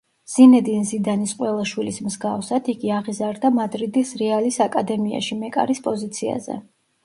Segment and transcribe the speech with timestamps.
[0.35, 6.61] ზინედინ ზიდანის ყველა შვილის მსგავსად იგი აღიზარდა „მადრიდის რეალის“ აკადემიაში, მეკარის პოზიციაზე.